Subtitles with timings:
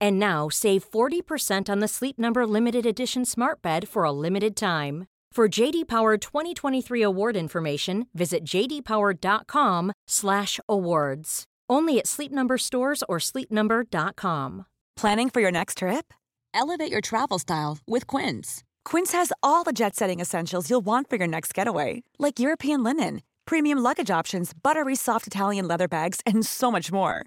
[0.00, 4.56] And now save 40% on the Sleep Number limited edition Smart Bed for a limited
[4.56, 5.06] time.
[5.32, 11.44] For JD Power 2023 award information, visit jdpower.com/awards.
[11.68, 14.64] Only at Sleep Number stores or sleepnumber.com.
[14.96, 16.14] Planning for your next trip?
[16.54, 18.64] Elevate your travel style with Quince.
[18.86, 23.20] Quince has all the jet-setting essentials you'll want for your next getaway, like European linen,
[23.44, 27.26] premium luggage options, buttery soft Italian leather bags, and so much more.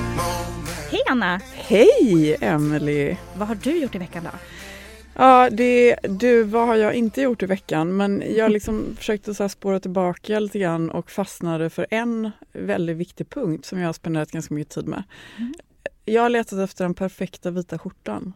[1.09, 1.43] Moment.
[1.53, 3.15] Hej Emily!
[3.35, 4.29] Vad har du gjort i veckan då?
[5.13, 7.97] Ja, det, du, vad har jag inte gjort i veckan?
[7.97, 13.29] Men jag liksom försökte så spåra tillbaka lite grann och fastnade för en väldigt viktig
[13.29, 15.03] punkt som jag har spenderat ganska mycket tid med.
[15.37, 15.53] Mm.
[16.05, 18.33] Jag har letat efter den perfekta vita skjortan.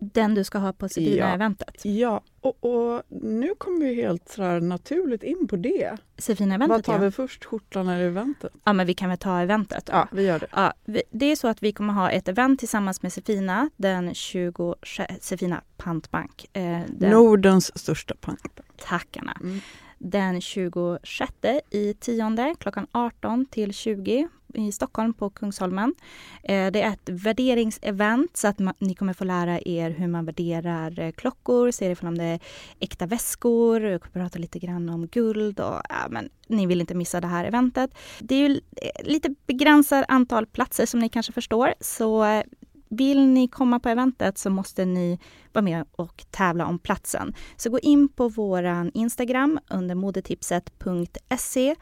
[0.00, 1.84] Den du ska ha på Sefina-eventet?
[1.84, 5.90] Ja, och, och nu kommer vi helt så naturligt in på det.
[5.90, 6.98] Vad Sefina-eventet tar ja.
[6.98, 8.52] vi först, skjortan eller eventet?
[8.64, 9.88] Ja men vi kan väl ta eventet.
[9.92, 10.46] Ja, vi gör det.
[10.52, 14.14] Ja, vi- det är så att vi kommer ha ett event tillsammans med Sefina, den
[14.14, 16.46] 26, Sefina Pantbank.
[16.52, 18.40] Eh, den, Nordens största punk.
[18.76, 19.36] Tack Anna.
[19.40, 19.60] Mm.
[20.02, 21.32] Den 26
[21.70, 25.94] i tionde klockan 18 till 20 i Stockholm på Kungsholmen.
[26.42, 31.00] Eh, det är ett värderingsevent så att ni kommer få lära er hur man värderar
[31.00, 32.40] eh, klockor, ser ifall om det är
[32.78, 36.94] äkta väskor, jag kommer prata lite grann om guld och ja, men ni vill inte
[36.94, 37.90] missa det här eventet.
[38.18, 42.42] Det är ju eh, lite begränsat antal platser som ni kanske förstår så
[42.90, 45.18] vill ni komma på eventet så måste ni
[45.52, 47.34] vara med och tävla om platsen.
[47.56, 51.74] Så gå in på våran Instagram under modetipset.se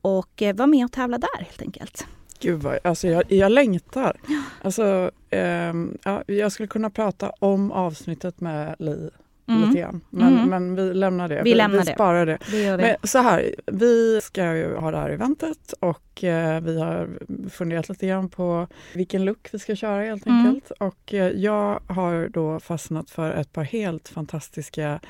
[0.00, 2.06] och eh, var med och tävla där helt enkelt.
[2.40, 4.20] Gud vad, alltså jag, jag längtar.
[4.62, 9.10] Alltså, ehm, ja, jag skulle kunna prata om avsnittet med Li
[9.58, 10.00] lite grann.
[10.10, 10.48] Men, Mm.
[10.48, 11.42] men vi lämnar det.
[11.44, 11.92] Vi lämnar vi det.
[11.94, 12.38] sparar det.
[12.50, 12.82] Det gör vi.
[12.82, 17.08] Men så här, vi ska ju ha det här eventet och eh, vi har
[17.50, 20.46] funderat lite grann på vilken look vi ska köra helt Mm.
[20.46, 20.70] enkelt.
[20.70, 25.00] Och eh, jag har då fastnat för ett par helt fantastiska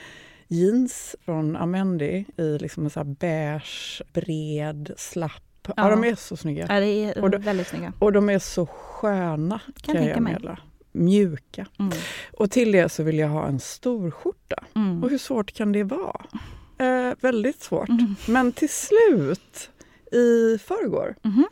[0.48, 5.42] jeans från Amendi i liksom en så här beige, bred, slapp.
[5.66, 5.72] Ja.
[5.76, 5.90] Ja.
[5.90, 6.66] de är så snygga.
[6.68, 7.92] ja, det är och väldigt snygga.
[7.98, 10.32] Och de är så sköna Kan kan, tänka jag mig.
[10.32, 10.58] meddela.
[10.92, 11.66] Mjuka.
[11.78, 11.92] Mm.
[12.32, 14.64] Och till det så vill jag ha en stor skjorta.
[14.74, 15.04] Mm.
[15.04, 16.24] Och hur svårt kan det vara?
[16.78, 17.88] Eh, väldigt svårt.
[17.88, 18.14] Mm.
[18.28, 19.70] Men till slut,
[20.12, 21.44] i förrgår, Mhm.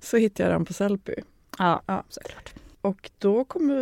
[0.00, 1.14] så hittade jag den på Sellpy.
[1.58, 2.04] Ja, Ja.
[2.08, 2.54] såklart.
[2.80, 3.74] Och då kommer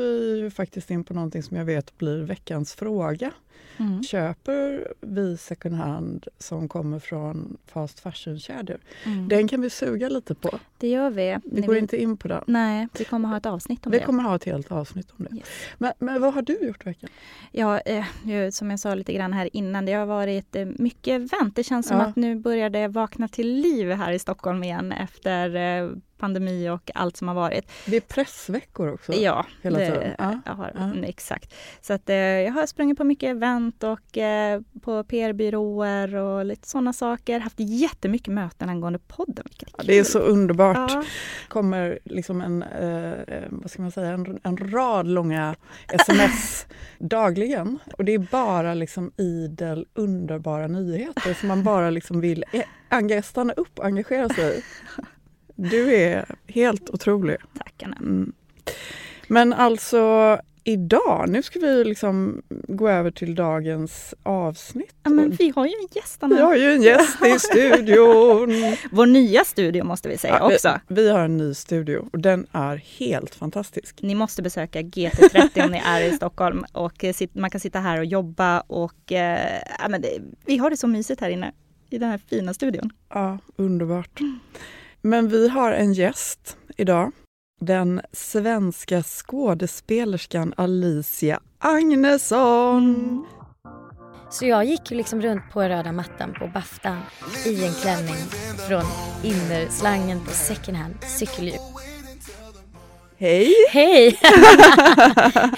[0.42, 3.30] vi faktiskt in på någonting som jag vet blir veckans fråga.
[3.76, 4.02] Mm.
[4.02, 8.78] Köper vi second hand som kommer från fast fashion-kedjor?
[9.04, 9.28] Mm.
[9.28, 10.58] Den kan vi suga lite på.
[10.78, 11.38] Det gör vi.
[11.44, 12.44] Vi går vill- inte in på den.
[12.46, 14.04] Nej, vi kommer ha ett avsnitt om Vi det.
[14.04, 15.36] kommer ha ett helt avsnitt om det.
[15.36, 15.46] Yes.
[15.78, 17.10] Men, men vad har du gjort i veckan?
[17.52, 18.04] Ja, eh,
[18.50, 21.56] som jag sa lite grann här innan, det har varit eh, mycket event.
[21.56, 22.02] Det känns som Ja.
[22.04, 26.90] att nu börjar det vakna till liv här i Stockholm igen efter eh, pandemi och
[26.94, 27.70] allt som har varit.
[27.86, 29.12] Det är pressveckor också.
[29.12, 30.14] Ja, hela det, tiden.
[30.18, 31.04] Ja, Jag har, ja.
[31.08, 31.54] exakt.
[31.80, 36.68] Så att, eh, jag har sprungit på mycket event och eh, på PR-byråer och lite
[36.68, 37.40] sådana saker.
[37.40, 39.44] Haft jättemycket möten angående podden,
[39.76, 40.76] Ja, det är så underbart.
[40.90, 41.04] Ja,
[41.48, 45.54] kommer liksom en, eh, eh, vad ska man säga, en, en rad långa
[45.92, 46.66] sms
[46.98, 47.78] dagligen.
[47.98, 53.22] Och det är bara liksom idel underbara nyheter som man bara liksom vill eh, enga-
[53.22, 54.62] stanna upp och engagera sig i.
[55.54, 57.36] Du är helt otrolig.
[57.58, 57.96] tack Anna.
[57.96, 58.32] Mm.
[59.28, 64.94] Men alltså, idag, nu ska vi liksom gå över till dagens avsnitt.
[65.02, 66.36] Ja, men vi har ju en gäst Anna.
[66.36, 68.76] Vi har ju en gäst i studion.
[68.90, 70.80] Vår nya studio måste vi säga Ja, också.
[70.88, 74.02] Vi, har en ny studio och den är helt fantastisk.
[74.02, 77.98] Ni måste besöka GT30 om ni är i Stockholm och eh, man kan sitta här
[77.98, 81.52] och jobba och eh, ja, men det, vi har det så mysigt här inne
[81.90, 82.90] i den här fina studion.
[83.08, 84.20] Ja, underbart.
[85.02, 87.12] Men vi har en gäst idag.
[87.64, 93.26] Den svenska skådespelerskan Alicia Agnesson.
[94.30, 96.98] Så jag gick liksom runt på röda mattan på Bafta
[97.46, 98.14] i en klänning
[98.68, 98.84] från
[99.22, 101.58] innerslangen på second hand cykelhjul.
[103.22, 103.54] Hej!
[103.70, 104.18] Hej!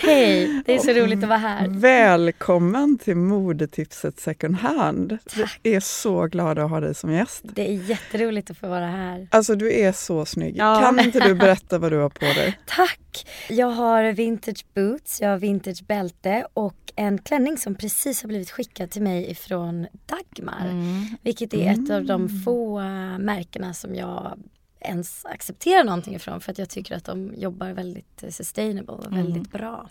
[0.00, 0.62] Hej!
[0.66, 1.68] Det är så roligt att vara här.
[1.68, 5.18] Välkommen till modetipset second hand.
[5.26, 5.60] Tack.
[5.62, 7.42] Vi är så glada att ha dig som gäst.
[7.42, 9.28] Det är jätteroligt att få vara här.
[9.30, 10.56] Alltså du är så snygg.
[10.56, 10.80] Ja.
[10.80, 12.58] Kan inte du berätta vad du har på dig?
[12.66, 13.26] Tack!
[13.48, 18.50] Jag har vintage boots, jag har vintage bälte och en klänning som precis har blivit
[18.50, 20.70] skickad till mig ifrån Dagmar.
[21.22, 24.38] Vilket är ett av de få äh, märkena som jag
[24.84, 29.16] ens accepterar någonting ifrån för att jag tycker att de jobbar väldigt eh, sustainable och
[29.16, 29.90] väldigt bra.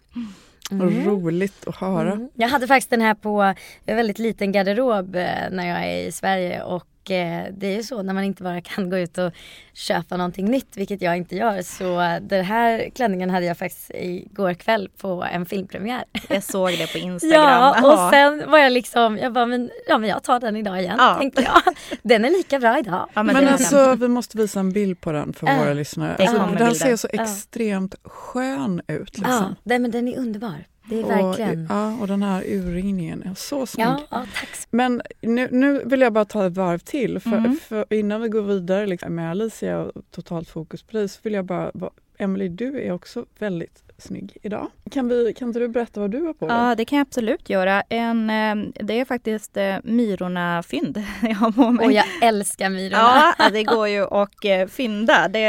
[0.72, 2.12] Vad roligt att höra.
[2.12, 2.30] Mm.
[2.34, 3.42] Jag hade faktiskt den här på
[3.86, 7.84] en väldigt liten garderob eh, när jag är i Sverige och eh, det är ju
[7.84, 9.32] så när man inte bara kan gå ut och
[9.74, 11.62] köpa någonting nytt, vilket jag inte gör.
[11.62, 16.04] Så eh, den här klänningen hade jag faktiskt igår kväll på en filmpremiär.
[16.30, 17.42] Jag såg det på Instagram.
[17.44, 18.06] Ja, Jaha.
[18.08, 20.96] och sen var jag liksom, jag bara, men, ja men jag tar den idag igen,
[21.00, 21.16] Ja.
[21.20, 21.74] tänkte jag.
[22.04, 23.10] Den är lika bra idag.
[23.14, 25.58] Ja, Men, är alltså vi måste visa en bild på den för Ja.
[25.60, 26.16] våra lyssnare.
[26.20, 27.24] Alltså, den ser så Ja.
[27.24, 29.10] extremt skön ut.
[29.14, 29.56] Ja, Liksom.
[29.64, 30.66] nej, men den är underbar.
[30.86, 31.66] Det är verkligen.
[31.66, 33.86] Och, ja, och den här urringningen är så snygg.
[33.88, 37.20] Ja, ja, tack Men nu, nu vill jag bara ta ett varv till.
[37.20, 37.58] För, Mm.
[37.68, 41.34] för innan vi går vidare liksom, med Alicia och totalt fokus på dig så vill
[41.34, 41.72] jag bara...
[42.18, 44.68] Emily, du är också väldigt snygg idag.
[44.92, 46.58] Kan, vi, kan inte du berätta vad du har på dig?
[46.58, 47.82] Ja, det kan jag absolut göra.
[47.90, 51.86] En, eh, det är faktiskt eh, Myrorna-fynd jag har på mig.
[51.86, 53.34] Och jag älskar Myrorna.
[53.40, 55.28] Ja, det går ju att eh, fynda.
[55.28, 55.40] Det,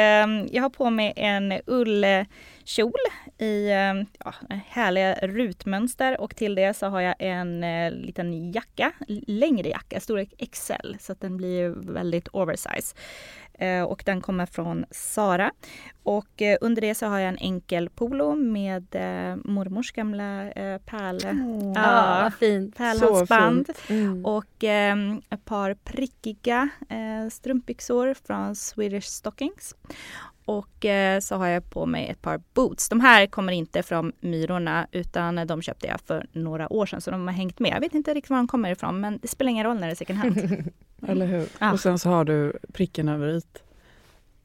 [0.53, 1.53] jag har på mig en
[2.65, 2.93] kjol
[3.39, 3.95] i eh,
[4.25, 4.35] ja,
[4.69, 8.93] härliga rutmönster och till det så har jag en eh, liten jacka,
[9.27, 12.95] längre jacka, storlek XL, så att den blir väldigt oversize.
[13.59, 15.53] Eh, och den kommer från Sara.
[16.05, 20.79] Och eh, under det så har jag en enkel polo med eh, mormors gamla eh,
[20.79, 21.21] pärl,
[21.75, 22.77] Ja, vad fint.
[22.77, 23.71] pärlhalsband.
[23.89, 24.27] Mm.
[24.27, 24.97] Och eh,
[25.31, 29.75] ett par prickiga eh, strumpbyxor från Swedish Stockings.
[30.47, 30.87] Och
[31.23, 32.89] så har jag på mig ett par boots.
[32.89, 37.11] De här kommer inte från Myrorna utan de köpte jag för några år sedan så
[37.11, 37.71] de har hängt med.
[37.73, 39.93] Jag vet inte riktigt var de kommer ifrån men det spelar ingen roll när det
[39.93, 40.39] är second hand.
[41.09, 41.49] Eller hur?
[41.59, 41.73] Ja.
[41.73, 43.43] Och sen så har du pricken över i.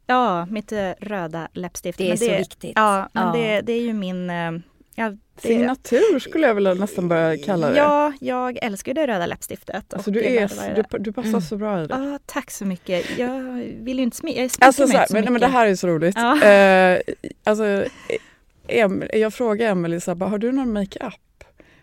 [0.09, 1.97] ja, mitt eh, röda läppstift.
[1.97, 2.73] Det är Men så viktigt.
[2.75, 3.33] Ja, men Ja.
[3.33, 4.29] Det, det är ju min...
[4.29, 4.51] Eh,
[4.95, 7.77] ja, det, Signatur skulle jag vilja nästan börja kalla det.
[7.77, 9.93] ja, jag älskar det röda läppstiftet.
[9.93, 11.41] alltså, du, det är, varje du, du passar Mm.
[11.41, 11.93] så bra i det.
[11.95, 13.17] Ja, tack så mycket.
[13.17, 13.41] Jag
[13.79, 15.31] vill ju inte sminka, Alltså, mig så här, så men, mycket.
[15.31, 16.15] men det här är så roligt.
[16.17, 16.43] Ja.
[16.43, 16.99] Eh,
[17.43, 17.85] alltså,
[18.67, 21.13] em, jag frågade Emelie har du någon makeup?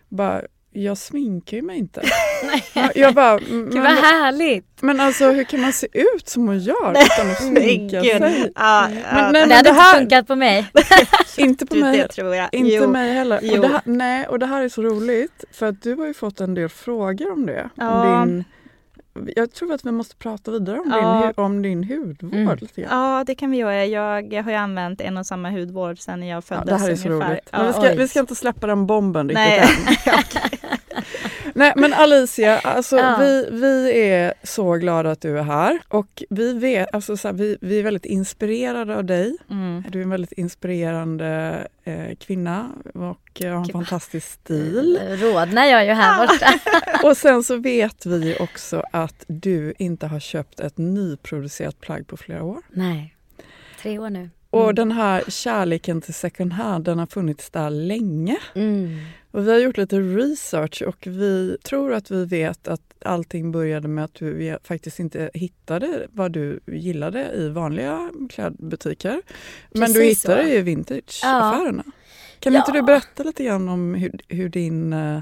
[0.09, 0.41] Bara,
[0.83, 2.01] jag sminkar ju mig inte.
[2.73, 4.65] Ja, jag bara, Gud men, vad härligt!
[4.81, 8.17] men alltså hur kan man se ut som hon gör utan att sminka Gud.
[8.17, 8.51] sig?
[8.55, 9.31] Ja, Men, ja.
[9.31, 10.67] nej, det men hade det inte här, funkat på mig.
[11.37, 12.49] inte på Du, mig, det tror jag.
[12.51, 12.89] inte Jo.
[12.89, 13.39] mig heller.
[13.43, 13.53] Jo.
[13.55, 16.13] Och det här, nej, och det här är så roligt för att du har ju
[16.13, 17.69] fått en del frågor om det.
[17.75, 18.21] Ja.
[18.21, 18.43] Om din,
[19.35, 21.21] jag tror att vi måste prata vidare om, Ja.
[21.35, 22.33] din, om din hudvård.
[22.33, 22.57] Mm.
[22.61, 22.99] Lite grann.
[23.17, 23.85] Ja, det kan vi göra.
[23.85, 26.95] Jag har ju använt en och samma hudvård sedan jag Ja, föddes det här är
[26.95, 27.31] så ungefär.
[27.31, 27.49] roligt.
[27.51, 27.73] Men vi, Ja.
[27.73, 29.59] ska, vi ska inte släppa den bomben riktigt Nej.
[30.05, 30.13] än.
[31.57, 33.15] Nej men Alicia, alltså, Ja.
[33.19, 37.35] vi, vi är så glada att du är här och vi, vet, alltså, så här,
[37.35, 39.37] vi, vi är väldigt inspirerade av dig.
[39.49, 39.83] Mm.
[39.89, 43.71] Du är en väldigt inspirerande eh, kvinna och eh, har en Gud.
[43.71, 44.99] fantastisk stil.
[45.09, 46.53] Rodnar jag ju här borta.
[47.07, 52.17] Och sen så vet vi också att du inte har köpt ett nyproducerat plagg på
[52.17, 52.57] flera år.
[52.71, 53.15] Nej,
[53.81, 54.29] tre år nu.
[54.49, 54.75] Och Mm.
[54.75, 58.37] den här kärleken till second hand den har funnits där länge.
[58.55, 58.97] Mm.
[59.37, 63.87] Och vi har gjort lite research och vi tror att vi vet att allting började
[63.87, 69.21] med att du faktiskt inte hittade vad du gillade i vanliga klädbutiker.
[69.71, 70.49] Men du hittade så.
[70.49, 71.83] i vintageaffärerna.
[72.39, 72.59] Kan Ja.
[72.59, 75.21] inte du berätta lite grann om hur, hur din uh,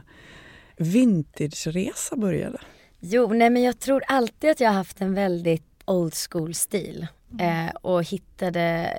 [0.77, 2.57] vintageresa började?
[2.99, 7.07] Jo, nej men jag tror alltid att jag har haft en väldigt old school stil.
[7.39, 8.97] Eh, och hittade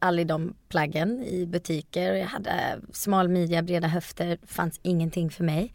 [0.00, 2.12] aldrig de plaggen i butiker.
[2.12, 5.72] Jag hade smal midja, breda höfter, fanns ingenting för mig.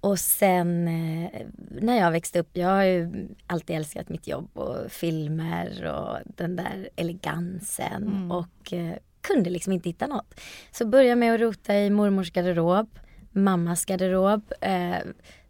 [0.00, 1.40] Och sen eh,
[1.80, 6.56] när jag växte upp, jag har ju alltid älskat mitt jobb och filmer och den
[6.56, 8.02] där elegansen.
[8.02, 8.30] Mm.
[8.30, 10.40] Och eh, kunde liksom inte hitta något.
[10.70, 12.98] Så började med att rota i mormors garderob,
[13.32, 14.98] mammas garderob, eh,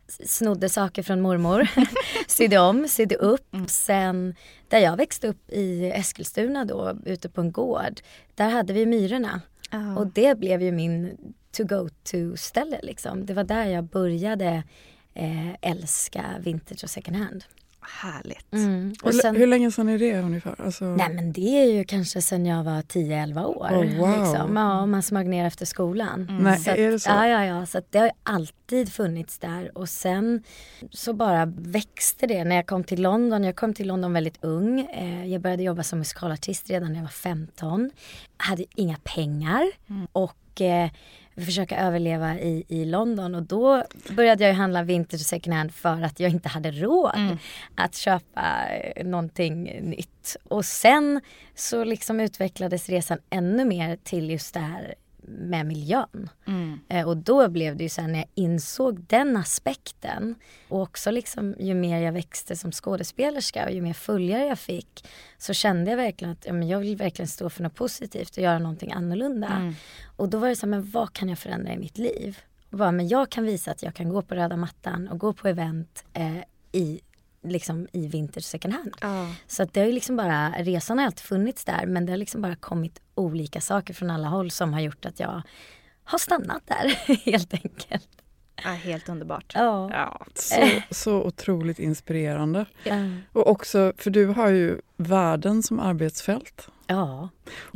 [0.08, 1.68] snodde saker från mormor,
[2.26, 3.54] sydde om, sydde upp.
[3.54, 3.68] Mm.
[3.68, 4.34] Sen
[4.68, 8.00] där jag växte upp i Eskilstuna då, ute på en gård,
[8.34, 9.40] där hade vi Myrorna.
[9.72, 9.98] Oh.
[9.98, 11.16] Och det blev ju min
[11.52, 13.26] to go to ställe liksom.
[13.26, 14.62] Det var där jag började
[15.14, 17.44] eh, älska vintage och second hand.
[17.90, 18.52] Härligt.
[18.52, 18.94] Mm.
[19.02, 20.54] Och sen, hur, länge sedan är det ungefär?
[20.58, 20.84] Alltså...
[20.84, 23.66] Nej men det är ju kanske sedan jag var 10-11 år.
[23.66, 24.18] Oh, wow.
[24.18, 24.56] liksom.
[24.56, 26.26] Ja, man smög ner efter skolan.
[26.30, 26.42] Mm.
[26.42, 27.10] Nej, så att, är det så?
[27.10, 27.66] Ja, ja, ja.
[27.66, 29.78] Så det har alltid funnits där.
[29.78, 30.42] Och sen
[30.90, 33.44] så bara växte det när jag kom till London.
[33.44, 34.80] Jag kom till London väldigt ung.
[34.80, 37.90] Eh, jag började jobba som musikalartist redan när jag var 15.
[38.36, 39.66] Hade inga pengar.
[39.90, 40.06] Mm.
[40.12, 40.90] Och eh,
[41.44, 46.20] försöka överleva i, i London och då började jag handla vintage second hand för att
[46.20, 47.38] jag inte hade råd mm.
[47.74, 50.36] att köpa eh, någonting nytt.
[50.44, 51.20] Och sen
[51.54, 54.94] så liksom utvecklades resan ännu mer till just det här
[55.28, 56.30] med miljön.
[56.46, 56.80] Mm.
[56.88, 60.34] Eh, och då blev det ju sen när jag insåg den aspekten
[60.68, 65.04] och också liksom ju mer jag växte som skådespelerska och ju mer följare jag fick
[65.38, 68.42] så kände jag verkligen att ja, men jag vill verkligen stå för något positivt och
[68.42, 69.48] göra någonting annorlunda.
[69.48, 69.74] Mm.
[70.16, 72.38] Och då var det så här, men vad kan jag förändra i mitt liv?
[72.70, 75.32] Och bara, men jag kan visa att jag kan gå på röda mattan och gå
[75.32, 76.38] på event eh,
[76.72, 77.00] i
[77.48, 78.94] liksom i vintage second hand.
[79.02, 79.32] Oh.
[79.46, 82.16] Så att det har ju liksom bara, resan har alltid funnits där men det har
[82.16, 85.42] liksom bara kommit olika saker från alla håll som har gjort att jag
[86.04, 88.08] har stannat där helt enkelt.
[88.64, 89.52] Ja, helt underbart.
[89.54, 89.90] Ja.
[89.92, 90.26] ja.
[90.34, 92.66] Så, så otroligt inspirerande.
[92.84, 92.96] Ja.
[93.32, 96.68] Och också, för du har ju världen som arbetsfält.
[96.86, 97.28] Ja.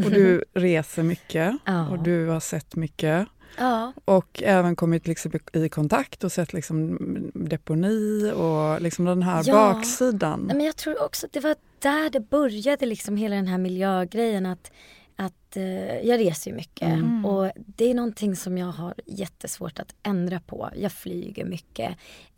[0.05, 1.89] Och du reser mycket ja.
[1.89, 3.29] och du har sett mycket.
[3.59, 3.93] Ja.
[4.05, 6.99] Och även kommit liksom i kontakt och sett liksom
[7.35, 9.55] deponi och liksom den här ja.
[9.55, 10.41] baksidan.
[10.41, 14.47] Men jag tror också att det var där det började, liksom hela den här miljögrejen.
[14.47, 14.73] Att,
[15.17, 17.27] att uh, jag reser ju mycket mm.
[17.27, 20.71] och det är någonting som jag har jättesvårt att ändra på.
[20.77, 21.91] Jag flyger mycket.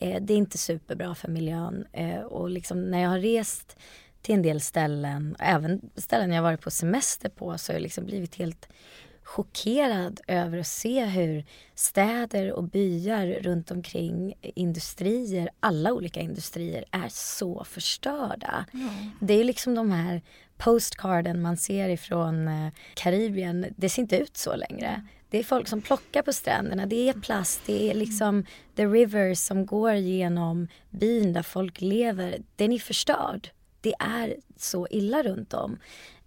[0.02, 3.76] Uh, det är inte superbra för miljön uh, och liksom när jag har rest
[4.22, 8.04] till en del ställen, även ställen jag varit på semester på så har jag liksom
[8.06, 8.68] blivit helt
[9.24, 17.08] chockerad över att se hur städer och byar runt omkring industrier, alla olika industrier, är
[17.08, 18.66] så förstörda.
[18.72, 18.88] Mm.
[19.20, 20.22] Det är liksom de här
[20.56, 25.06] postcarden man ser ifrån eh, Karibien, det ser inte ut så längre.
[25.30, 28.44] Det är folk som plockar på stränderna, det är plast, det är liksom
[28.76, 32.38] the rivers som går genom byn där folk lever.
[32.56, 33.50] Den är förstörd.
[33.80, 35.78] Det är så illa runt om.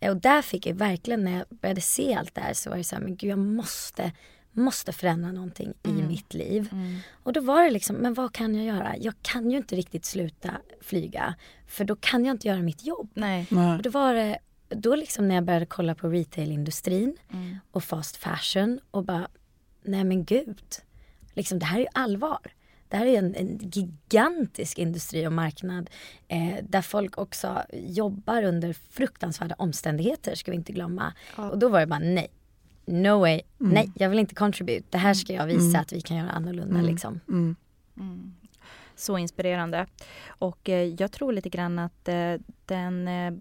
[0.01, 2.84] Och där fick jag verkligen, när jag började se allt det här så var det
[2.84, 4.12] så här, men gud jag måste,
[4.51, 6.00] måste förändra någonting mm.
[6.00, 6.70] i mitt liv.
[6.72, 7.00] Mm.
[7.24, 8.98] Och då var det liksom, men vad kan jag göra?
[8.98, 10.51] Jag kan ju inte riktigt sluta
[10.82, 11.36] flyga
[11.68, 13.12] för då kan jag inte göra mitt jobb.
[13.13, 13.48] Nej.
[13.77, 14.39] Och då var det,
[14.70, 17.58] då liksom när jag började kolla på retailindustrin mm.
[17.72, 19.27] och fast fashion och bara,
[19.84, 20.62] nej men gud,
[21.34, 22.39] liksom det här är ju allvar.
[22.89, 25.89] Det här är en, en gigantisk industri och marknad
[26.27, 31.13] eh, där folk också jobbar under fruktansvärda omständigheter ska vi inte glömma.
[31.38, 31.50] Ja.
[31.50, 32.27] Och då var det bara nej.
[32.86, 33.74] No way, mm.
[33.74, 34.88] nej jag vill inte contribute.
[34.89, 35.82] Det här ska jag visa mm.
[35.82, 36.86] att vi kan göra annorlunda mm.
[36.86, 37.20] liksom.
[38.98, 39.88] Så inspirerande.
[40.27, 42.34] Och eh, jag tror lite grann att eh,
[42.66, 43.34] den eh,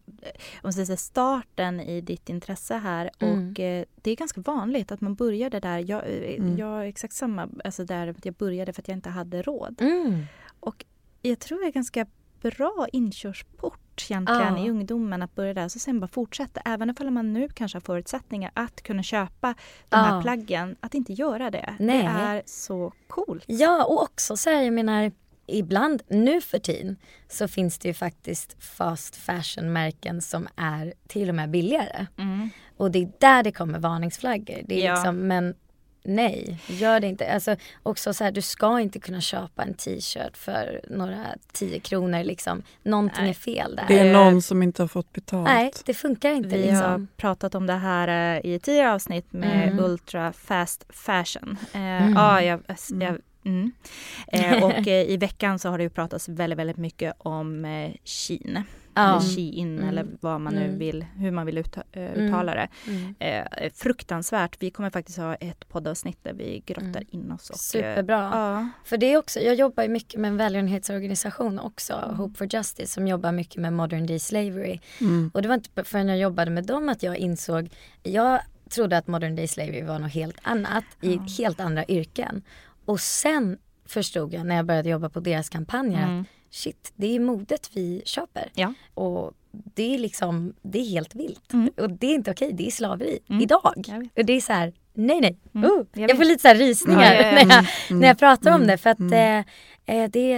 [0.62, 3.48] om säger, starten i ditt intresse här mm.
[3.48, 3.52] och
[4.02, 5.78] det är ganska vanligt att man började där.
[5.90, 6.56] Jag, mm.
[6.56, 9.80] jag är exakt samma, alltså där jag började för att jag inte hade råd.
[9.80, 10.24] Mm.
[10.60, 10.84] Och
[11.22, 12.06] jag tror det är ganska
[12.40, 14.66] bra inkörsport egentligen ja.
[14.66, 15.68] i ungdomen att börja där.
[15.68, 16.60] Så sen bara fortsätta.
[16.64, 19.54] Även om man nu kanske har förutsättningar att kunna köpa
[19.88, 19.98] de ja.
[19.98, 20.76] här plaggen.
[20.80, 21.74] Att inte göra det.
[21.78, 22.02] Nej.
[22.02, 23.44] Det är så coolt.
[23.46, 25.12] Ja och också så här, jag menar
[25.46, 26.96] ibland nu för tiden
[27.28, 32.06] så finns det ju faktiskt fast fashion-märken som är till och med billigare.
[32.18, 32.50] Mm.
[32.76, 34.62] Och det är där det kommer varningsflaggor.
[34.64, 34.94] Det är ja.
[34.94, 35.54] liksom, men
[36.06, 37.32] nej, gör det inte.
[37.32, 42.24] Alltså också så här, du ska inte kunna köpa en t-shirt för några 10 kronor
[42.24, 42.62] liksom.
[42.82, 43.30] Någonting nej.
[43.30, 43.84] är fel där.
[43.88, 45.44] Det är någon som inte har fått betalt.
[45.48, 46.48] Nej, det funkar inte.
[46.48, 46.76] Vi liksom.
[46.76, 49.84] har pratat om det här uh, i tidigare avsnitt med mm.
[49.84, 51.58] Ultra Fast Fashion.
[51.74, 52.12] Uh, mm.
[52.12, 52.60] Ja, jag,
[53.00, 53.72] jag Mm.
[54.26, 57.90] Eh, och eh, i veckan så har det ju pratats väldigt, väldigt mycket om eh.
[58.96, 59.10] Ja.
[59.10, 59.88] Eller Shein mm.
[59.88, 60.78] eller vad man nu mm.
[60.78, 62.68] vill, hur man vill uh, eh, uttala det.
[62.86, 63.14] Mm.
[63.18, 64.56] Eh, fruktansvärt.
[64.62, 67.06] Vi kommer faktiskt ha ett poddavsnitt där vi grottar mm.
[67.10, 67.50] in oss.
[67.50, 68.30] Och, Superbra.
[68.32, 68.68] Ja.
[68.84, 72.16] För det är också, jag jobbar ju mycket med en välgörenhetsorganisation också, mm.
[72.16, 74.80] Hope for Justice, som jobbar mycket med modern day slavery.
[75.00, 75.30] Mm.
[75.34, 77.68] Och det var inte förrän jag jobbade med dem att jag insåg,
[78.02, 82.42] jag trodde att modern day slavery var något helt annat i helt andra yrken.
[82.86, 86.20] Och sen förstod jag när jag började jobba på deras kampanjer mm.
[86.20, 88.50] att shit, det är modet vi köper.
[88.54, 88.72] Ja.
[88.94, 91.52] Och det är liksom, det är helt vilt.
[91.52, 91.70] Mm.
[91.76, 93.18] Och det är inte okej, det är slaveri.
[93.28, 93.42] Mm.
[93.42, 94.08] Idag.
[94.16, 95.38] Och det är så här, nej nej.
[95.54, 95.70] Mm.
[95.70, 97.30] Oh, Jag jag, får lite så här rysningar Ja, ja.
[97.32, 98.00] När, jag, Mm.
[98.00, 98.68] när jag pratar om Mm.
[98.68, 99.38] det för att Mm.
[99.40, 99.44] eh,
[99.86, 100.36] det,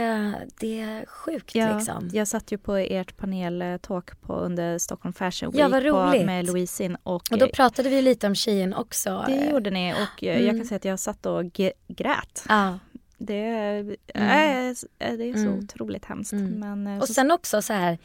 [0.60, 2.10] det är sjukt Ja, liksom.
[2.12, 6.26] Jag satt ju på ert paneltalk på under Stockholm Fashion Week Ja, vad på, roligt.
[6.26, 9.24] med Louisin och, Och då pratade vi lite om tjejen också.
[9.26, 10.56] det eh, gjorde ni och eh, jag Mm.
[10.58, 11.44] kan säga att jag satt och
[11.88, 12.44] grät.
[12.48, 12.78] Ja.
[13.18, 14.70] Det, är- Mm.
[14.70, 14.76] äh,
[15.16, 15.58] det är så Mm.
[15.58, 16.32] otroligt hemskt.
[16.32, 16.60] Mm.
[16.60, 17.98] Men, eh, Och så- sen också så här,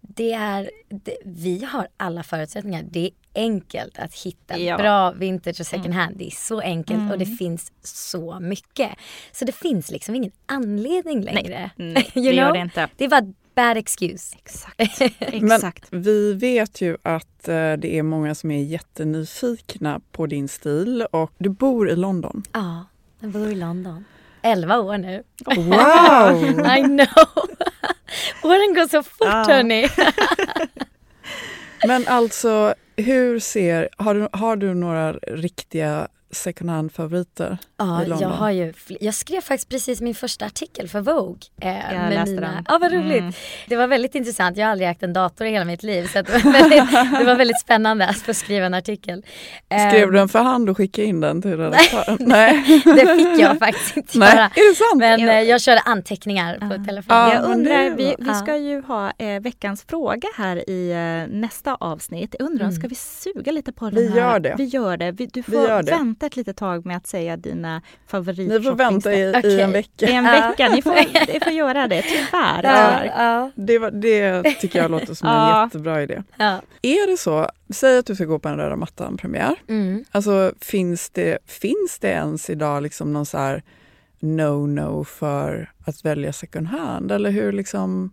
[0.00, 2.82] det är, det, vi har alla förutsättningar.
[2.90, 4.76] Det är enkelt att hitta Ja.
[4.78, 5.98] bra vintage och second Mm.
[5.98, 6.16] hand.
[6.16, 7.36] Det är så enkelt och det Mm.
[7.36, 8.90] finns så mycket.
[9.32, 11.70] Så det finns liksom ingen anledning längre.
[11.76, 12.52] Nej, det You gör know?
[12.54, 12.88] det inte.
[12.96, 14.36] Det var bad excuse.
[14.38, 15.00] Exakt.
[15.32, 15.86] Men Exakt.
[15.90, 21.32] vi vet ju att eh, det är många som är jättenyfikna på din stil och
[21.38, 22.42] du bor i London.
[22.52, 22.84] Ja,
[23.20, 24.04] jag bor i London.
[24.42, 25.22] 11 år nu.
[25.46, 26.66] Wow!
[26.78, 27.49] I know!
[28.42, 29.44] Åren går så fort Ja.
[29.48, 29.88] hörni.
[31.86, 37.58] Men alltså, hur ser, har du, har du några riktiga second hand-favoriter?
[37.76, 38.28] Ja, i London.
[38.30, 41.40] jag har ju, jag skrev faktiskt precis min första artikel för Vogue.
[41.62, 42.64] Eh, Jag läste den.
[42.68, 43.18] Ja, vad roligt.
[43.20, 43.32] Mm.
[43.68, 44.56] Det var väldigt intressant.
[44.56, 47.24] Jag har aldrig ägt en dator i hela mitt liv så det, var väldigt, det
[47.24, 49.22] var väldigt spännande att få skriva en artikel.
[49.68, 52.16] Skrev Eh, du den för hand och skickade in den till redaktören?
[52.20, 52.82] Nej.
[52.84, 54.44] Det fick jag faktiskt inte Nej, göra.
[54.44, 54.98] är det sant?
[54.98, 56.84] Men eh, jag körde anteckningar på Ja.
[56.84, 57.02] telefonen.
[57.28, 61.74] Ja, jag undrar, vi, vi ska ju ha eh, veckans fråga här i eh, nästa
[61.74, 62.34] avsnitt.
[62.38, 62.76] Jag undrar, Mm.
[62.76, 64.18] ska vi suga lite på Vi den här?
[64.20, 64.54] gör det.
[64.58, 65.12] Vi gör det.
[65.12, 65.90] Vi, du Vi får gör det.
[65.92, 69.60] vänta ett litet tag med att säga dina favorit Ni får vänta i, i Okej.
[69.60, 70.08] en I vecka.
[70.08, 70.30] en Ja.
[70.48, 70.68] vecka.
[70.74, 70.94] Ni får,
[71.32, 72.62] ni får göra det, tyvärr.
[72.62, 75.64] ja, ja, Det, var, det tycker jag låter som en Ja.
[75.64, 76.22] jättebra idé.
[76.36, 76.60] ja.
[76.82, 79.54] Är det så, säg att du ska gå på en röda mattan-premiär.
[79.68, 80.04] Mm.
[80.10, 83.62] Alltså finns det, finns det ens idag liksom någon så här
[84.20, 87.12] no-no för att välja second hand?
[87.12, 88.12] Eller hur liksom...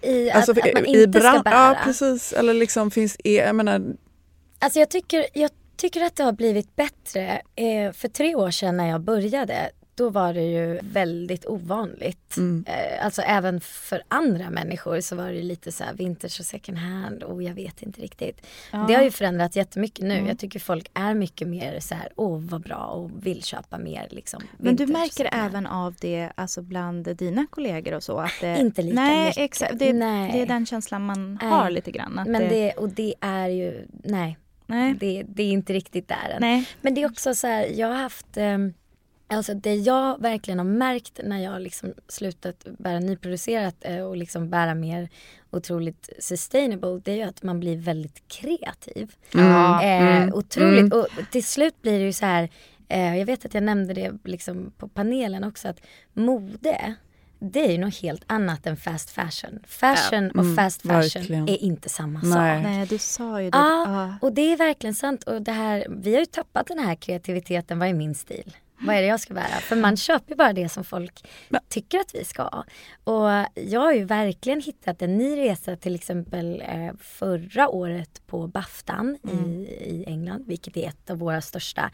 [0.00, 1.54] I, Alltså, att, att man i inte ska bära.
[1.54, 3.82] Ja precis, eller liksom finns, jag menar,
[4.58, 7.42] Alltså jag tycker, jag tycker att det har blivit bättre.
[7.56, 12.36] Eh, för tre år sedan när jag började, då var det ju väldigt ovanligt.
[12.36, 12.64] Mm.
[12.68, 16.78] Eh, alltså även för andra människor så var det lite så här vintage och second
[16.78, 18.46] hand och jag vet inte riktigt.
[18.72, 18.84] Ja.
[18.88, 20.14] Det har ju förändrats jättemycket nu.
[20.14, 20.26] Mm.
[20.26, 24.08] Jag tycker folk är mycket mer så här, åh vad bra och vill köpa mer
[24.10, 24.42] liksom.
[24.58, 28.18] Men du märker även av det alltså bland dina kollegor och så?
[28.18, 29.42] Att det, Inte lika nej, mycket.
[29.42, 30.32] Exakt, det, Nej.
[30.32, 31.50] det är den känslan man Nej.
[31.50, 32.20] har lite grann.
[32.26, 36.40] Men det, och det är ju, nej, nej, det, det är inte riktigt där än.
[36.40, 36.68] nej.
[36.80, 38.72] Men det är också så här, jag har haft ehm,
[39.26, 44.50] Alltså det jag verkligen har märkt när jag liksom slutat bära nyproducerat eh, och liksom
[44.50, 45.08] bära mer
[45.50, 49.14] otroligt sustainable det är ju att man blir väldigt kreativ.
[49.32, 50.98] Ja, Eh, mm, otroligt mm.
[51.00, 52.48] och till slut blir det ju så här
[52.88, 55.80] eh, Jag vet att jag nämnde det liksom på panelen också att
[56.12, 56.94] mode
[57.52, 59.58] det är ju något helt annat än fast fashion.
[59.66, 61.48] Fashion och mm, fast fashion verkligen.
[61.48, 62.32] är inte samma Nej.
[62.62, 62.62] sak.
[62.72, 63.58] Nej, du sa ju det.
[63.58, 64.14] Ja, Ja.
[64.20, 65.24] och det är verkligen sant.
[65.24, 67.78] Och det här, vi har ju tappat den här kreativiteten.
[67.78, 68.56] Vad är min stil?
[68.80, 69.60] Vad är det jag ska bära?
[69.60, 71.24] För man köper ju bara det som folk
[71.68, 72.64] tycker att vi ska ha.
[73.04, 78.46] Och jag har ju verkligen hittat en ny resa till exempel eh, förra året på
[78.46, 79.44] Baftan Mm.
[79.50, 81.90] i, i England, vilket är ett av våra största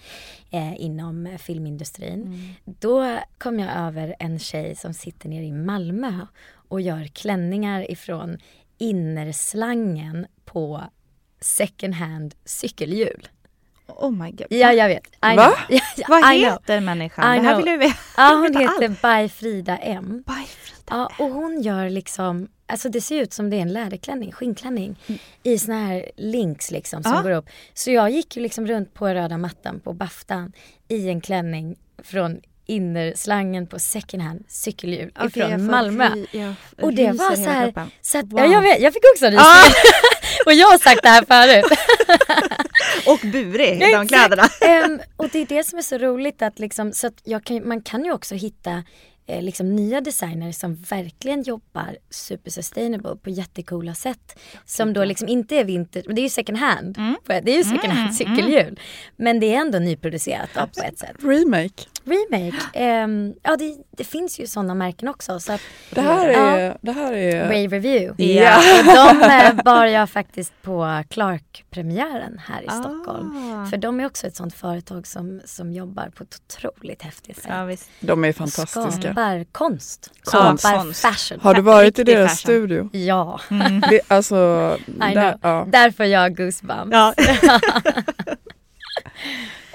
[0.51, 2.23] eh, inom filmindustrin.
[2.23, 2.39] Mm.
[2.65, 8.39] Då kom jag över en tjej som sitter nere i Malmö och gör klänningar ifrån
[8.79, 10.85] innerslangen på
[11.41, 13.29] second hand cykelhjul.
[13.97, 14.47] Oh my god.
[14.51, 15.07] Ja, jag vet.
[15.07, 15.53] I Va?
[15.69, 16.53] Ja, ja, Vad I know.
[16.53, 17.35] heter människan?
[17.35, 17.57] I Det här know.
[17.65, 17.97] vill jag veta.
[18.17, 18.89] Ja, hon heter
[19.23, 20.23] By Frida M.
[20.27, 20.77] Bye, Frida.
[20.91, 24.97] Ja, och hon gör liksom, alltså det ser ut som det är en läderklänning, skinnklänning
[25.43, 27.23] i såna här links liksom som Ja.
[27.23, 27.47] går upp.
[27.75, 30.53] Så jag gick ju liksom runt på röda mattan på Baftan
[30.89, 36.09] i en klänning från innerslangen på second hand cykelhjul Okej, ifrån Malmö.
[36.09, 38.41] ry- jag Och det var så här, så att, Wow.
[38.41, 39.75] ja, jag, vet, jag fick också rysningar.
[40.47, 41.65] och jag har sagt det här förut.
[43.07, 44.43] Och burig, Ja, de kläderna.
[44.61, 47.83] Ehm, och det är det som är så roligt att liksom, så att kan, man
[47.83, 48.83] kan ju också hitta
[49.27, 54.39] eh, liksom nya designers som verkligen jobbar super sustainable på jättekola sätt.
[54.65, 56.99] Som då liksom inte är vintage, men det är ju second hand.
[56.99, 57.17] Mm.
[57.27, 58.81] Det är ju second hand Mm, cykelhjul.
[59.17, 61.17] Men det är ändå nyproducerat då, på ett sätt.
[61.23, 61.85] remake.
[62.05, 65.41] Remake, ehm, ja det, det finns ju sådana märken också.
[65.41, 65.61] Så att,
[65.91, 66.39] Det här Ja.
[66.39, 68.25] är, det här är Rave Review.
[68.25, 68.57] Ja.
[68.79, 72.73] Och de eh, bar jag faktiskt på Clark-premiären här i Ah.
[72.83, 73.33] Stockholm.
[73.71, 77.47] För de är också ett sånt företag som, som jobbar på ett otroligt häftigt sätt.
[77.49, 77.91] Ja, visst.
[78.01, 78.91] de är Och fantastiska.
[79.01, 80.11] Skapar konst.
[80.25, 80.63] Konst.
[80.65, 81.01] Skapar Konst.
[81.03, 81.41] fashion.
[81.41, 82.37] Har du varit i deras fashion.
[82.37, 82.89] studio?
[82.93, 83.41] Ja,
[83.91, 84.37] Det, alltså,
[84.87, 85.65] där, ja.
[85.69, 86.93] där får jag goosebumps.
[86.93, 87.15] Ja.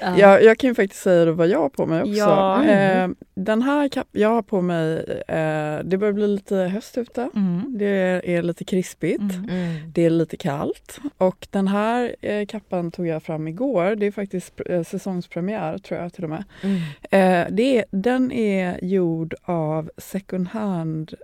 [0.00, 0.18] Ja.
[0.18, 2.12] Jag, jag kan ju faktiskt säga det vad jag har på mig också.
[2.12, 2.64] Ja.
[2.64, 7.30] Eh, den här kap- jag har på mig, eh, det börjar bli lite höst ute.
[7.34, 7.74] Mm.
[7.78, 9.20] Det är lite krispigt.
[9.20, 9.48] Mm.
[9.50, 9.92] Mm.
[9.92, 13.96] Det är lite kallt och den här eh, kappan tog jag fram igår.
[13.96, 16.44] Det är faktiskt eh, säsongspremiär tror jag till och med.
[16.62, 16.76] Mm.
[17.10, 21.14] Eh, det är, den är gjord av second hand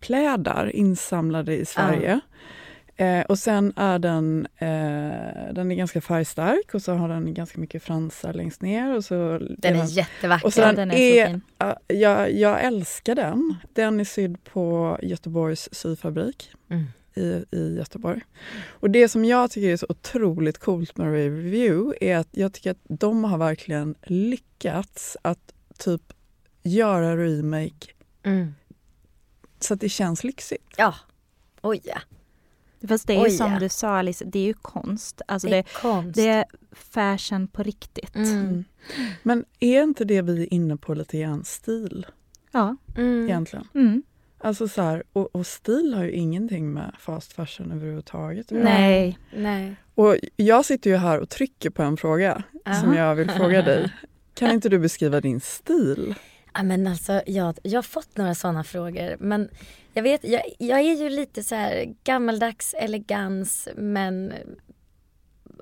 [0.00, 2.20] plädar insamlade i Sverige.
[3.00, 7.60] Eh, och sen är den, eh, den är ganska färgstark och så har den ganska
[7.60, 8.96] mycket fransar längst ner.
[8.96, 10.46] Och så Den är jättevacker.
[10.46, 13.54] och så den, den är är, ja, jag, jag älskar den.
[13.72, 16.84] Den är sydd på Göteborgs syfabrik Mm.
[17.14, 18.20] i, i Göteborg.
[18.68, 22.70] Och det som jag tycker är så otroligt coolt med Review är att jag tycker
[22.70, 26.02] att de har verkligen lyckats att typ
[26.62, 27.86] göra remake
[28.22, 28.54] Mm.
[29.60, 30.74] så att det känns lyxigt.
[30.76, 30.94] Ja.
[31.62, 31.98] Oj ja.
[32.88, 33.58] Fast det är ju Oj, som ja.
[33.58, 35.22] du sa Alice, det är ju konst.
[35.28, 36.14] Alltså Det är det, konst.
[36.16, 38.14] det är fashion på riktigt.
[38.16, 38.64] Mm.
[39.22, 42.06] Men är inte det vi är inne på lite grann stil
[42.52, 42.76] Ja.
[42.96, 43.24] Mm.
[43.24, 43.68] egentligen?
[43.74, 44.02] Mm.
[44.40, 48.46] Alltså så här, och, och stil har ju ingenting med fast fashion överhuvudtaget.
[48.50, 49.18] Nej.
[49.36, 49.76] Nej.
[49.94, 52.94] Och jag sitter ju här och trycker på en fråga som Aha.
[52.96, 53.92] jag vill fråga dig.
[54.34, 56.14] Kan inte du beskriva din stil?
[56.62, 59.16] Men alltså, jag, jag har fått några sådana frågor.
[59.20, 59.50] Men
[59.92, 64.32] jag vet, jag, jag är ju lite så här gammaldags elegans men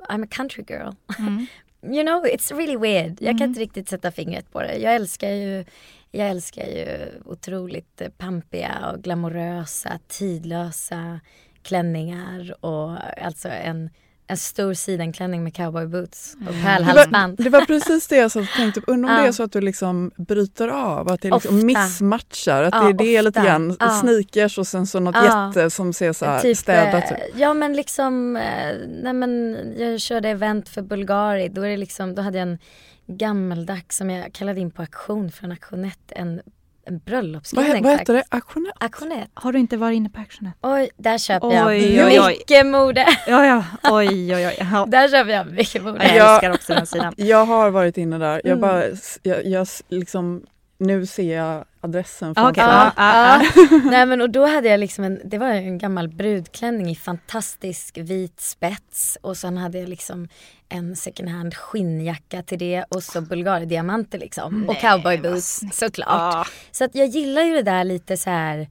[0.09, 0.93] I'm a country girl.
[1.19, 1.47] Mm.
[1.83, 3.11] You know, it's really weird.
[3.21, 3.49] Jag kan Mm.
[3.49, 4.77] inte riktigt sätta fingret på det.
[4.77, 5.65] Jag älskar ju,
[6.11, 11.21] jag älskar ju otroligt pampiga och glamorösa, tidlösa
[11.63, 13.91] klänningar och alltså en,
[14.29, 17.37] en stor sidenklänning med cowboyboots och Det var, pärlhalsband.
[17.39, 18.81] det var precis det jag tänkte.
[18.87, 19.23] Undrar om Ja.
[19.23, 21.67] det är så att du liksom bryter av, att det liksom Ofta.
[21.67, 22.63] missmatchar.
[22.63, 23.51] Att Ja, det, det är lite ofta.
[23.51, 23.91] grann Ja.
[23.91, 25.47] sneakers och sen så något Ja.
[25.49, 27.35] jätte som ser så här Typ, städat eh, ut.
[27.37, 31.49] Ja men liksom, eh, nej men jag körde event för Bulgari.
[31.49, 32.59] Då, är det liksom, då hade jag en
[33.07, 35.99] gammaldags som jag kallade in på auktion från Auktionett.
[36.09, 36.41] En,
[36.87, 37.83] en bröllopsklänning.
[37.83, 38.23] vad heter det?
[38.29, 38.73] Auktionär?
[38.81, 39.29] Auktionett.
[39.35, 40.55] Har du inte varit inne på Actionet?
[40.63, 42.29] Oj, där köper Oj, jag oj, oj.
[42.39, 43.07] mycket mode.
[43.27, 43.65] Ja, ja.
[43.93, 44.57] Oj, oj, oj.
[44.73, 44.87] Ja.
[44.89, 46.05] Där köper jag mycket mode.
[46.07, 46.33] Jag Ja.
[46.35, 47.15] älskar också den sidan.
[47.17, 48.41] Jag har varit inne där.
[48.45, 48.61] Jag Mm.
[48.61, 48.83] bara,
[49.23, 50.43] jag, jag liksom,
[50.79, 52.93] nu ser jag adressen Ah, Okej, framför mig.
[52.97, 53.81] ja, ja, Ja.
[53.91, 57.99] Nej men och då hade jag liksom en, det var en gammal brudklänning i fantastisk
[57.99, 60.29] vit spets och sen hade jag liksom
[60.69, 64.69] en second hand skinnjacka till det och så Bulgari-diamanter liksom.
[64.69, 66.49] och cowboyboots såklart.
[66.71, 68.69] Så att jag gillar ju det där lite så här,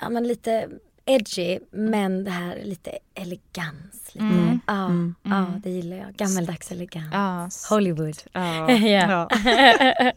[0.00, 0.68] ja men lite
[1.08, 4.10] edgy men det här lite elegans.
[4.12, 4.24] Lite.
[4.24, 4.60] Mm.
[4.66, 5.14] Ja, Mm.
[5.22, 6.14] ja, det gillar jag.
[6.14, 7.12] Gammaldags elegans.
[7.12, 7.48] Ja.
[7.76, 8.16] Hollywood.
[8.32, 8.70] Ja.
[8.72, 9.28] Ja.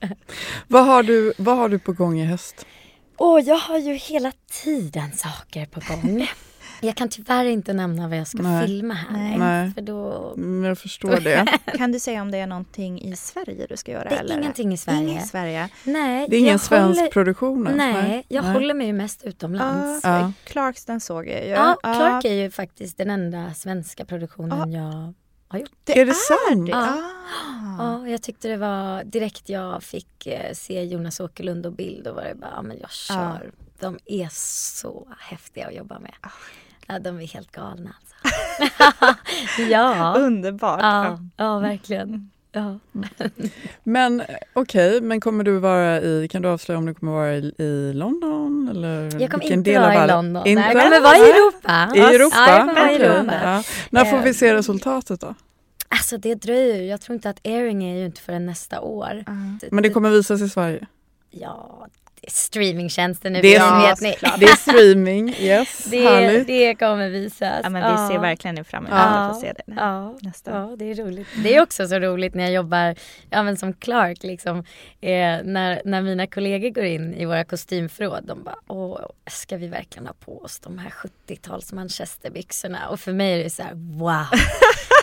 [0.67, 2.65] Vad, har du, vad har du på gång i höst?
[3.17, 4.31] Och jag har ju hela
[4.63, 6.27] tiden saker på gång.
[6.81, 8.67] Jag kan tyvärr inte nämna vad jag ska Nej.
[8.67, 9.11] filma här.
[9.17, 9.37] Nej.
[9.37, 9.71] Nej.
[9.71, 10.33] För då...
[10.37, 11.59] Mm, Jag förstår det.
[11.77, 14.09] Kan du säga om det är någonting i Sverige du ska göra?
[14.09, 14.37] Det är eller?
[14.37, 14.99] ingenting i Sverige.
[15.09, 15.69] Ingen Sverige.
[15.83, 17.11] Nej, Det är ingen jag svensk håller...
[17.11, 17.63] produktion?
[17.75, 18.53] Nej, jag Nej.
[18.53, 20.03] håller mig ju mest utomlands.
[20.03, 20.31] Ja, Ja.
[20.43, 21.49] Clarks den såg jag ju.
[21.49, 24.79] Ja, Clark är ju faktiskt den enda svenska produktionen Ja.
[24.79, 25.13] jag
[25.83, 26.65] det Är det sant?
[26.65, 26.71] det.
[26.71, 26.97] Ja.
[27.77, 28.01] Ah.
[28.03, 32.15] Ja, jag tyckte det var direkt jag fick eh, se Jonas Åkerlund och bild och
[32.15, 33.51] var det bara, ja, men jag kör.
[33.79, 36.13] De är så häftiga att jobba med.
[36.91, 38.15] Ja, de är helt galna alltså.
[39.69, 40.13] ja.
[40.17, 40.79] Underbart.
[40.81, 42.31] Ja, ja, verkligen.
[42.51, 42.79] Ja.
[43.83, 47.33] Men eh, okej, men kommer du vara i, kan du avslöja om du kommer vara
[47.35, 48.67] i, i London?
[48.71, 50.07] Eller Jag kommer vilken inte del av vara i?
[50.07, 50.47] London.
[50.47, 50.61] Inte?
[50.61, 51.91] Nej, jag kommer vara i Europa.
[51.95, 52.35] I Europa?
[52.37, 53.33] Ja, jag kommer vara i Europa.
[53.43, 53.63] ja.
[53.89, 55.35] När får vi Eh, se resultatet då?
[55.87, 56.85] Alltså det dröjer ju.
[56.85, 59.23] Jag tror inte att airing är ju inte förrän nästa år.
[59.71, 60.87] Men det kommer visas i Sverige?
[61.31, 61.87] Ja,
[62.27, 64.15] streamingtjänsten nu Det är- ni.
[64.39, 66.47] Det är streaming, yes, Det, härligt.
[66.47, 67.59] det kommer visas.
[67.63, 69.05] Ja, men vi ser verkligen fram emot Ja.
[69.05, 70.51] att få se det Ja, nästa.
[70.51, 71.27] ja, det är roligt.
[71.43, 72.95] Det är också så roligt när jag jobbar
[73.29, 74.23] ja, men som Clark.
[74.23, 74.57] Liksom,
[75.01, 78.23] eh, när, när mina kollegor går in i våra kostymförråd.
[78.23, 80.89] De bara, åh, ska vi verkligen ha på oss de här
[81.27, 82.89] 70-tals manchesterbyxorna?
[82.89, 84.25] Och för mig är det så här, wow.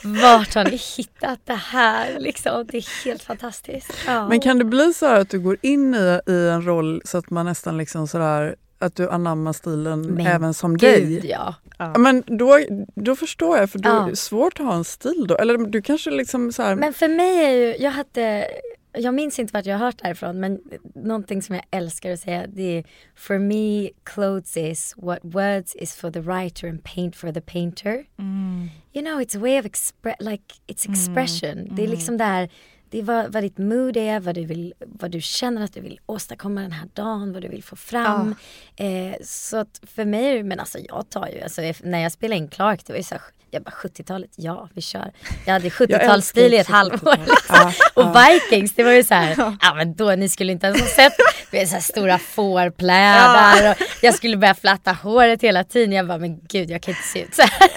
[0.03, 2.21] Vart har ni hittat det här?
[2.21, 3.93] Liksom, det är helt fantastiskt.
[4.07, 4.29] Ja.
[4.29, 7.19] Men kan det bli så här att du går in i, i en roll så
[7.19, 10.91] att man nästan liksom sådär att du anammar stilen Men även som Gud
[11.23, 11.31] dig?
[11.31, 11.55] ja.
[11.79, 12.59] Ja, men då,
[12.95, 14.05] då förstår jag, för Ja.
[14.07, 15.37] är det svårt att ha en stil då.
[15.37, 18.47] Eller du kanske liksom så här, Men för mig är ju, jag hade,
[18.93, 20.61] jag minns inte vart jag har hört det här ifrån men
[20.95, 25.97] någonting som jag älskar att säga det är For me clothes is what words is
[25.97, 28.05] for the writer and paint for the painter.
[28.19, 28.69] Mm.
[28.93, 31.69] You know it's a way of expre- like it's expression.
[31.77, 32.49] Det är liksom där
[32.91, 35.81] det är vad, vad ditt mood är, vad du, vill, vad du känner att du
[35.81, 38.35] vill åstadkomma den här dagen, vad du vill få fram.
[38.77, 42.49] Eh, så att för mig, men alltså jag tar ju, alltså, när jag spelade in
[42.49, 45.13] Clark, det var ju så här, Jag bara 70-talet, ja vi kör.
[45.47, 47.17] Jag hade 70-talsstil i ett halvår.
[47.27, 47.37] Liksom.
[47.49, 48.27] Ja, Och ja.
[48.51, 51.13] Vikings, det var ju så här, ja men då ni skulle inte ens ha sett,
[51.51, 55.93] det så här stora fårplädar och jag skulle börja flatta håret hela tiden.
[55.93, 57.71] Jag bara, men gud jag kan inte se ut så här.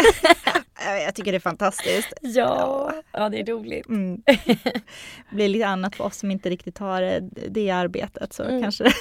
[1.05, 2.13] Jag tycker det är fantastiskt.
[2.21, 3.87] Ja, ja det är roligt.
[3.89, 4.21] Mm.
[4.25, 4.39] Det
[5.35, 7.17] blir lite annat för oss som inte riktigt har eh,
[7.49, 8.61] det arbetet så Mm.
[8.61, 8.83] kanske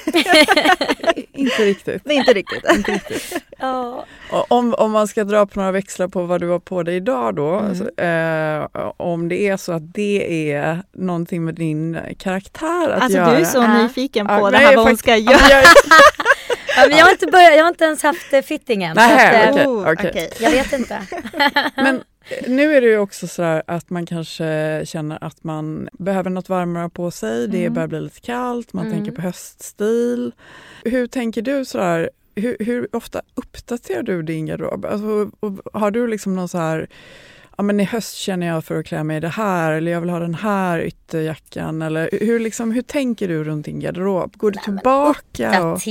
[1.33, 2.07] Inte riktigt.
[2.07, 2.65] är inte riktigt.
[2.77, 3.43] Inte riktigt.
[3.59, 4.05] Ja.
[4.31, 7.35] Om, om man ska dra på några växlar på vad du har på dig idag
[7.35, 7.49] då.
[7.59, 7.67] Mm.
[7.71, 13.19] Alltså, eh, om det är så att det är någonting med din karaktär att Alltså
[13.19, 13.31] göra.
[13.35, 15.63] du är så nyfiken på Ja, det nej, här vad hon ska göra.
[16.77, 18.97] Ja, men jag har inte börjat, jag har inte ens haft eh, fittingen.
[18.97, 19.67] så Nähä, att, eh, okej.
[19.67, 20.11] Oh, okej.
[20.11, 20.31] okej.
[20.41, 21.03] Jag vet inte.
[21.77, 25.89] Men eh, nu är det ju också så här att man kanske känner att man
[25.93, 27.49] behöver något varmare på sig.
[27.49, 27.75] Det Mm.
[27.75, 28.97] börjar bli lite kallt, man Mm.
[28.99, 30.33] tänker på höststil.
[30.85, 32.11] Hur tänker du så här?
[32.35, 34.85] Hur, hur ofta uppdaterar du din garderob?
[34.87, 35.31] Alltså,
[35.73, 36.89] har du liksom någon så här
[37.61, 40.01] Ja, men I höst känner jag för att klä mig i det här eller jag
[40.01, 41.83] vill ha den här ytterjackan.
[41.83, 44.37] Eller hur, liksom, hur tänker du runt din garderob?
[44.37, 45.87] Går du Nej, men tillbaka och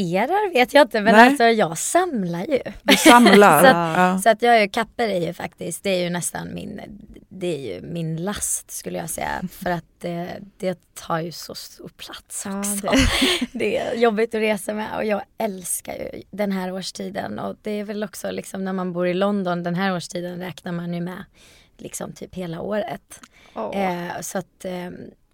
[0.56, 1.28] vet jag inte men Nej.
[1.28, 2.60] alltså jag samlar ju.
[2.84, 3.62] du samlar?
[3.62, 4.20] Så ja.
[4.24, 6.82] Så att jag är ju kapper är ju faktiskt, det är ju nästan min,
[7.30, 9.42] det är ju min last skulle jag säga.
[9.52, 10.28] För att det,
[10.58, 12.94] det tar ju så stor plats Ja, också.
[13.52, 17.40] det är jobbigt att resa med och jag älskar ju den här årstiden.
[17.40, 20.72] Och det är väl också liksom när man bor i London den här årstiden räknar
[20.72, 21.24] man ju med
[21.82, 23.22] liksom typ hela året.
[23.54, 23.78] Åh.
[23.78, 24.90] Eh, så att eh,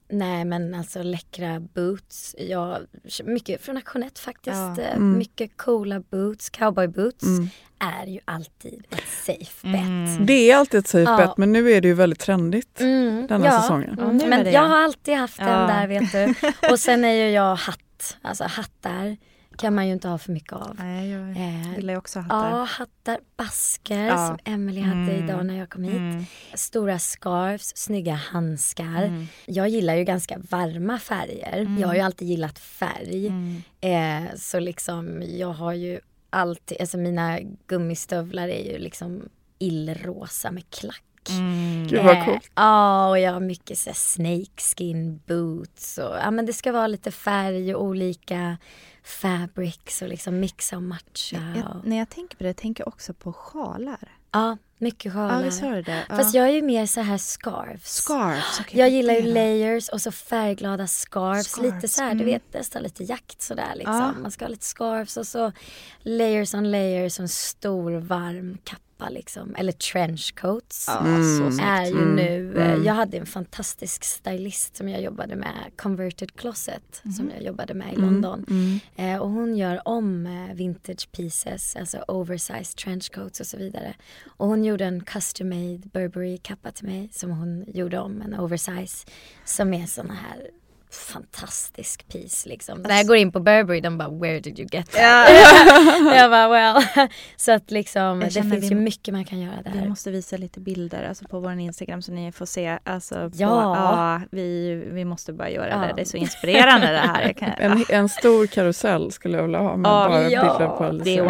[0.09, 2.35] Nej men alltså läckra boots.
[2.39, 2.77] Jag,
[3.23, 4.55] mycket från Action faktiskt.
[4.55, 4.81] Ja.
[4.81, 5.17] Eh, Mm.
[5.17, 7.49] Mycket coola boots, cowboy boots Mm.
[7.79, 9.81] är ju alltid ett safe bet.
[9.81, 10.25] Mm.
[10.25, 11.17] Det är alltid ett safe Ja.
[11.17, 13.61] bet men nu är det ju väldigt trendigt Mm, denna ja.
[13.61, 13.95] säsongen.
[13.99, 15.67] Ja, Men jag har alltid haft den Ja.
[15.67, 16.33] där vet du.
[16.71, 18.17] Och sen är ju jag hatt.
[18.21, 19.17] Alltså hattar
[19.57, 20.75] kan man ju inte ha för mycket av.
[20.79, 22.49] Nej, jag Eh, gillar ju också hattar.
[22.57, 24.27] Ja, hattar, basker Ja.
[24.27, 25.23] som Emily hade Mm.
[25.25, 25.93] idag när jag kom hit.
[25.95, 26.25] Mm.
[26.53, 29.03] Stora scarves, snygga handskar.
[29.03, 29.27] Mm.
[29.45, 31.77] Jag gillar ju ganska varma färger.
[31.79, 33.27] Jag har ju alltid gillat färg.
[33.27, 33.61] Mm.
[33.81, 40.69] Eh, så liksom jag har ju alltid, alltså mina gummistövlar är ju liksom illrosa med
[40.69, 41.01] klack.
[41.29, 41.87] Mm.
[41.87, 42.49] Gud vad Eh, coolt.
[42.55, 46.87] Ja, och jag har mycket så här snakeskin boots och ja men det ska vara
[46.87, 48.57] lite färg och olika
[49.05, 51.53] fabrics och liksom mixa och matcha.
[51.55, 54.17] Jag, Och, när jag tänker på det tänker jag också på sjalar.
[54.31, 55.43] ja, mycket Ja, sjalar.
[55.43, 56.05] visst har du det?
[56.09, 56.15] Ja.
[56.15, 57.95] Fast jag är ju mer så här scarves.
[57.95, 58.59] Scarves.
[58.59, 61.47] okej, Jag gillar ju layers och så färgglada scarves.
[61.47, 62.25] Scarves, Lite så här, du mm.
[62.25, 63.95] vet nästan lite jakt sådär liksom.
[63.95, 64.11] Ja.
[64.21, 65.51] Man ska ha lite scarves och så
[65.99, 69.55] layers on layers och en stor varm kappa liksom.
[69.55, 70.85] Eller trenchcoats.
[70.87, 71.59] Ja, Mm.
[71.59, 72.83] är ju Mm, nu, eh, mm.
[72.85, 77.93] jag hade en fantastisk stylist som jag jobbade med, Converted Closet, som jag jobbade med
[77.93, 78.45] i London.
[78.49, 78.79] Mm.
[78.95, 83.93] Eh, och hon gör om eh, vintage pieces, alltså oversized trenchcoats och så vidare.
[84.27, 88.39] Och hon gjorde en custom made Burberry kappa till mig som hon gjorde om, en
[88.39, 89.05] oversize,
[89.45, 90.49] som är såna här
[90.95, 92.81] fantastisk piece liksom.
[92.81, 95.01] När jag går in på Burberry, de bara “Where did you get that?”
[96.15, 96.83] Jag bara “Well”.
[97.35, 99.71] Så att liksom, det finns vi- ju mycket man kan göra där.
[99.81, 102.77] Vi måste visa lite bilder alltså på vår Instagram så ni får se.
[102.83, 103.75] Alltså på, Ja.
[103.75, 105.77] ja vi, vi måste bara göra Ja.
[105.77, 105.93] det.
[105.95, 107.21] Det är så inspirerande det här.
[107.21, 110.41] Jag kan, En, en stor karusell skulle jag vilja ha med Ja, bara ja.
[110.41, 111.23] bilder på Alicia.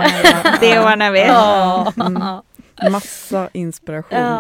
[0.59, 1.19] det ordnar vi.
[1.25, 1.93] Ja.
[2.05, 2.41] Mm.
[2.91, 4.19] Massa inspiration.
[4.19, 4.39] Ja.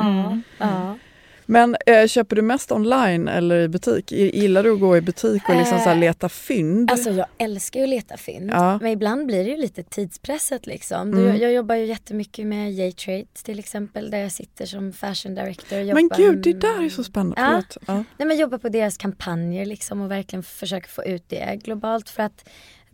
[0.59, 0.99] Mm.
[1.45, 4.11] Men eh, köper du mest online eller i butik?
[4.11, 6.91] Gillar du att gå i butik och liksom så Eh, leta fynd?
[6.91, 8.49] Alltså jag älskar ju att leta fynd.
[8.53, 8.79] Ja.
[8.81, 11.13] Men ibland blir det ju lite tidspresset liksom.
[11.13, 11.27] Mm.
[11.27, 15.79] Jag, jag jobbar ju jättemycket med J-Trade till exempel där jag sitter som fashion director.
[15.79, 17.41] och Men gud, det där är så spännande.
[17.41, 17.47] Ja.
[17.47, 17.77] Förlåt.
[17.87, 18.03] Ja.
[18.17, 22.23] Nej men jobbar på deras kampanjer liksom och verkligen försöker få ut det globalt för
[22.23, 22.49] att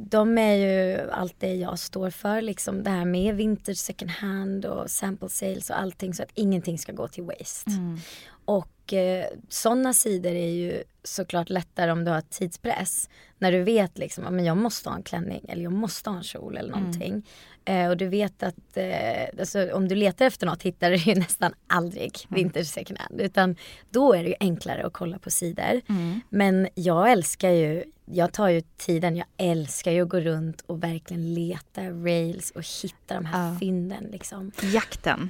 [0.10, 4.66] de är ju allt det jag står för liksom det här med vintage second hand
[4.66, 7.72] och sample sales och allting så att ingenting ska gå till waste.
[7.72, 7.98] Mm.
[8.46, 13.10] Och eh, sådana sidor är ju såklart lättare om du har tidspress.
[13.38, 16.24] När du vet liksom att jag måste ha en klänning eller jag måste ha en
[16.24, 17.24] kjol eller någonting.
[17.66, 21.16] Eh, och du vet att eh, alltså, om du letar efter något hittar du ju
[21.20, 23.22] nästan aldrig vintage second hand.
[23.22, 23.56] Utan
[23.90, 25.82] då är det ju enklare att kolla på sidor.
[25.90, 26.22] Mm.
[26.30, 30.84] Men jag älskar ju, jag tar ju tiden, jag älskar ju att gå runt och
[30.84, 33.60] verkligen leta rails och hitta de här Ja.
[33.60, 34.52] fynden liksom.
[34.74, 35.30] Jakten.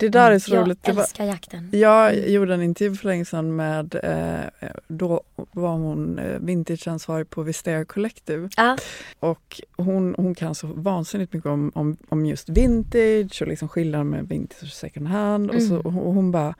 [0.00, 0.88] Det där är så jag roligt.
[0.88, 1.68] Var, älskar jakten.
[1.72, 7.42] jag gjorde en intervju för länge sedan med, eh, då var hon eh, vintageansvarig på
[7.42, 8.76] Vistea Collective Ja.
[9.20, 14.10] och hon, hon kan så vansinnigt mycket om, om, om just vintage och liksom skillnaden
[14.10, 15.98] med vintage och second hand och, så, Mm.
[15.98, 16.54] och hon bara,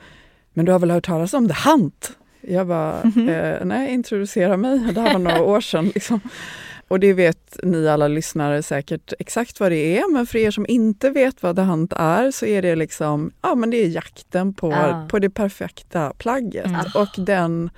[0.53, 2.13] men du har väl hört talas om The Hunt?
[2.49, 3.29] Jag bara, Mhm.
[3.29, 5.89] eh, nej introducera mig, det här var några år sedan.
[5.95, 6.21] Liksom.
[6.89, 10.67] Och det vet ni alla lyssnare säkert exakt vad det är, men för er som
[10.69, 14.55] inte vet vad The Hunt är så är det liksom, ja men det är jakten
[14.55, 15.07] på, Ja.
[15.11, 16.67] på det perfekta plagget.
[16.67, 16.81] Mm.
[16.95, 17.71] Och den,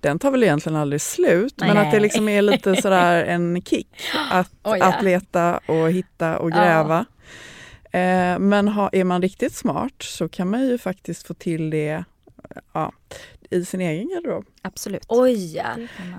[0.00, 1.86] den tar väl egentligen aldrig slut, men Nej.
[1.86, 3.88] att det liksom är lite sådär en kick
[4.30, 4.86] att, Oj, ja.
[4.86, 7.04] att leta och hitta och gräva.
[7.92, 12.04] Eh, men ha, är man riktigt smart så kan man ju faktiskt få till det
[12.72, 12.92] ja,
[13.50, 14.44] i sin egen garderob.
[14.62, 15.04] Absolut.
[15.08, 15.66] Oj ja.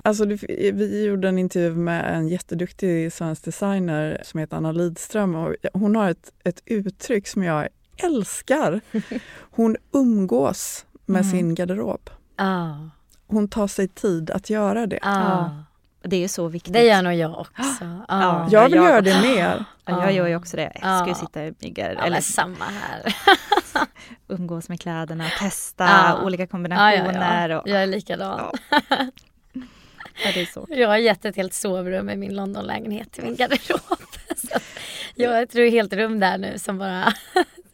[0.04, 5.34] Alltså, det, vi gjorde en intervju med en jätteduktig svensk designer som heter Anna Lidström
[5.34, 7.68] och hon har ett, ett uttryck som jag
[8.02, 8.80] älskar.
[9.50, 11.30] Hon umgås med Mm.
[11.32, 12.10] sin garderob.
[12.36, 12.74] Ah,
[13.26, 14.98] Hon tar sig tid att göra det.
[15.02, 15.48] ah.
[16.02, 16.72] Det är så viktigt.
[16.72, 17.62] Det gör nog jag också.
[17.80, 18.04] Ja.
[18.08, 18.48] Ah.
[18.50, 19.64] Jag vill jag göra det mer.
[19.84, 20.72] Ja, jag gör ju också det.
[20.82, 21.14] Jag ska ju Ja.
[21.14, 23.14] sitta i myggar, Ja, eller samma här.
[24.28, 26.22] umgås med kläderna, testa Ja.
[26.24, 27.48] olika Ja, kombinationer.
[27.48, 27.60] ja, ja.
[27.60, 28.40] Och, Jag är likadan.
[28.70, 28.78] Ja.
[30.24, 30.66] ja, det är så.
[30.70, 33.80] Jag har gett ett helt sovrum i min Londonlägenhet till min garderob.
[34.36, 34.58] Så
[35.14, 37.12] jag tror är helt rum där nu som bara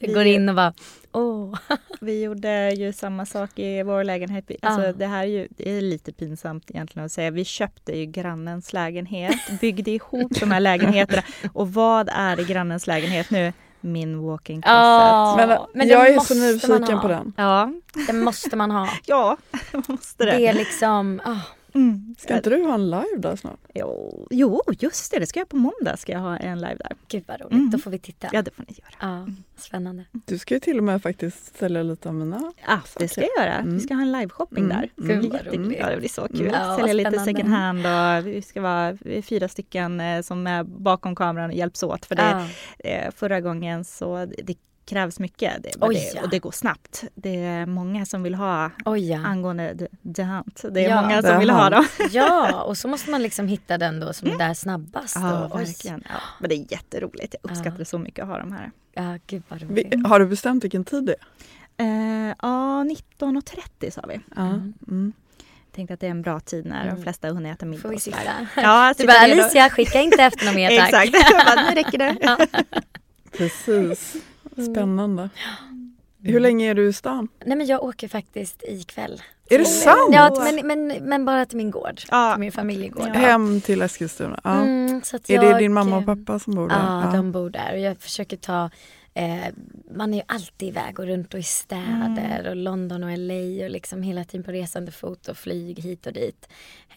[0.01, 0.73] går in och bara
[1.15, 1.59] åh.
[2.01, 4.51] Vi gjorde ju samma sak i vår lägenhet.
[4.63, 4.93] Alltså, Ja.
[4.93, 7.31] Det här är ju det är lite pinsamt egentligen att säga.
[7.31, 11.23] Vi köpte ju grannens lägenhet, byggde ihop de här lägenheterna.
[11.53, 13.53] Och vad är i grannens lägenhet nu?
[13.81, 14.75] Min walk-in closet.
[14.77, 15.69] Ja.
[15.75, 17.33] Men, jag är så nyfiken på den.
[17.37, 17.73] Ja,
[18.07, 18.89] Det måste man ha.
[19.07, 19.37] ja,
[19.89, 20.31] måste det.
[20.31, 21.41] Det är liksom, ah,
[21.75, 22.15] Mm.
[22.19, 23.59] Ska inte du ha en live där snart?
[23.75, 25.19] Jo, jo, just det.
[25.19, 25.97] Det ska jag på måndag.
[25.97, 26.93] Ska jag ha en live där.
[27.09, 27.53] gud vad roligt.
[27.53, 27.71] Mm.
[27.71, 28.29] Då får vi titta.
[28.33, 28.95] Ja, det får ni göra.
[29.27, 30.05] Ja, spännande.
[30.13, 32.53] Du ska ju till och med faktiskt sälja lite av mina.
[32.67, 33.55] Ja, det ska jag göra.
[33.59, 33.75] Mm.
[33.75, 34.77] Vi ska ha en liveshopping Mm.
[34.77, 34.89] där.
[35.05, 35.09] Mm.
[35.09, 35.79] Det Gud, blir vad roligt.
[35.81, 36.41] Ja, det blir så kul.
[36.41, 36.53] Mm.
[36.55, 41.17] Ja, Sälja lite second hand och vi ska vara fyra stycken eh, som är bakom
[41.17, 42.07] kameran och hjälps åt.
[42.07, 42.49] För det,
[42.83, 42.91] Ja.
[42.91, 44.57] eh, förra gången så det
[44.87, 46.23] krävs mycket det, Oj, det, ja.
[46.23, 47.05] och det går snabbt.
[47.15, 49.19] Det är många som vill ha Oj ja.
[49.27, 50.65] angående The, the Hunt.
[50.71, 51.87] Det är Ja, många som vill ha dem.
[52.11, 55.17] ja, och så måste man liksom hitta den då som är där snabbast.
[55.17, 55.65] Ja, och, oj.
[55.65, 56.03] verkligen.
[56.09, 57.35] Ja, men det är jätteroligt.
[57.43, 57.85] Jag uppskattar Ja.
[57.85, 58.71] så mycket att ha dem här.
[58.93, 60.07] Ja, gud vad Vi, roligt.
[60.07, 61.19] har du bestämt vilken tid det är?
[61.77, 62.85] Eh, ja,
[63.19, 64.21] 19.30 sa vi.
[64.37, 64.43] Ja.
[64.89, 65.13] Mm.
[65.75, 66.97] Tänkte att det är en bra tid när Mm.
[66.97, 67.83] de flesta har hunnit äta middag.
[67.83, 68.19] Får vi sitta?
[68.57, 71.05] Ja, Du bara Alicia, skicka inte efter något mer tack.
[71.05, 72.47] Exakt, bara, nu räcker det.
[73.39, 74.17] Precis.
[74.57, 74.75] Mm.
[74.75, 75.31] Spännande.
[76.23, 77.29] Hur länge är du i stan?
[77.45, 79.23] Nej men jag åker faktiskt ikväll.
[79.51, 80.11] Är det sant?
[80.13, 82.01] Ja, men, men, men bara till min gård.
[82.11, 82.33] Ja.
[82.35, 83.09] Till min familjegård.
[83.09, 83.13] Ja.
[83.13, 84.41] Hem till Eskilstuna?
[84.45, 84.51] Ja.
[84.63, 84.97] Mm,
[85.29, 86.77] Är det jag, din mamma och eh, pappa som bor där?
[86.77, 88.71] Ja, de bor där och jag försöker ta
[89.15, 89.45] eh,
[89.95, 92.47] man är ju alltid iväg och runt och i städer Mm.
[92.51, 96.13] och London och LA och liksom hela tiden på resande fot och flyg hit och
[96.13, 96.49] dit.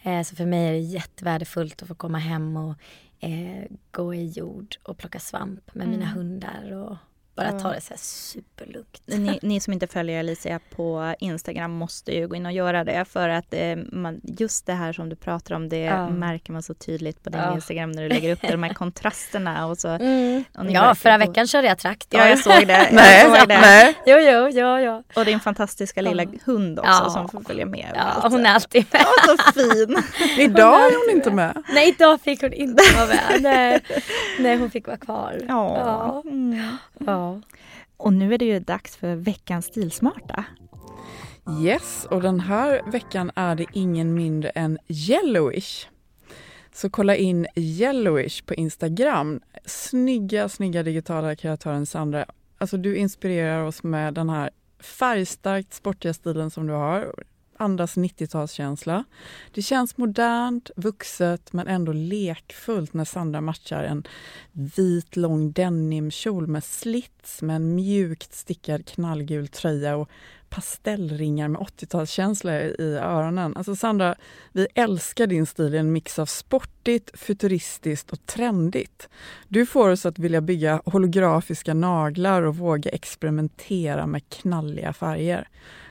[0.02, 2.74] Eh, så för mig är det jättevärdefullt att få komma hem och
[3.20, 6.16] eh, gå i jord och plocka svamp med mina Mm.
[6.18, 6.96] hundar och
[7.38, 9.00] bara ta det så här superlugnt.
[9.06, 13.04] Ni, ni som inte följer Alicia på Instagram måste ju gå in och göra det
[13.04, 16.08] för att eh, man, just det här som du pratar om det Ja.
[16.10, 17.54] märker man så tydligt på din Ja.
[17.54, 19.88] Instagram när du lägger upp det, de här kontrasterna och så.
[19.88, 20.44] Mm.
[20.58, 22.20] Och Ja, förra veckan körde jag traktor.
[22.20, 22.88] Ja, jag såg det.
[22.92, 23.60] Nej, jag såg det.
[23.60, 23.94] nej.
[24.06, 25.02] Jo, jo, ja, ja.
[25.16, 27.10] Och din fantastiska lilla hund också Ja.
[27.10, 27.86] som får följa med.
[27.94, 29.02] Ja, hon är alltid med.
[29.26, 29.96] Ja, så fin.
[30.38, 31.62] Idag är hon inte med.
[31.72, 33.42] Nej, idag fick hon inte vara med.
[33.42, 33.80] Nej,
[34.38, 35.40] Nej hon fick vara kvar.
[35.48, 36.22] Ja.
[37.06, 37.27] Ja.
[37.28, 37.40] Ja.
[37.96, 40.44] Och nu är det ju dags för veckans stilsmarta.
[41.62, 45.88] Yes, och den här veckan är det ingen mindre än Yellowish.
[46.72, 49.40] Så kolla in Yellowish på Instagram.
[49.64, 52.26] Snygga, snygga digitala kreatören Sandra.
[52.58, 57.14] Alltså du inspirerar oss med den här färgstarkt sportiga stilen som du har.
[57.58, 59.04] Andas 90-talskänsla.
[59.54, 64.04] Det känns modernt, vuxet men ändå lekfullt när Sandra matchar en
[64.52, 70.08] vit lång denimkjol med slits med en mjukt stickad knallgul tröja och
[70.48, 73.56] pastellringar med 80-talskänsla i öronen.
[73.56, 74.14] Alltså Sandra,
[74.52, 79.08] vi älskar din stil i en mix av sportigt, futuristiskt och trendigt.
[79.48, 85.48] Du får oss att vilja bygga holografiska naglar och våga experimentera med knalliga färger.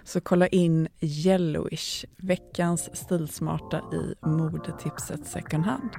[0.08, 5.90] Så kolla in Yellowish, veckans stilsmarta i modetipset second hand.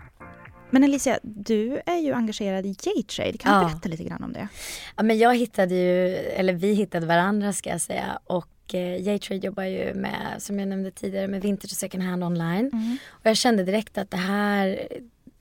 [0.70, 3.38] Men Alicia, du är ju engagerad i J-trade.
[3.38, 3.68] Kan du Ja.
[3.68, 4.48] berätta lite grann om det?
[4.96, 9.46] Ja, men jag hittade ju, eller vi hittade varandra ska jag säga och eh, J-Trade
[9.46, 12.98] jobbar ju med, som jag nämnde tidigare, med vintage och second hand online.
[13.08, 14.88] Och jag kände direkt att det här